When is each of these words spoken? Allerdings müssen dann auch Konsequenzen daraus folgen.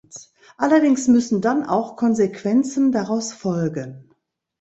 Allerdings 0.57 1.07
müssen 1.07 1.41
dann 1.41 1.63
auch 1.63 1.95
Konsequenzen 1.95 2.91
daraus 2.91 3.33
folgen. 3.33 4.09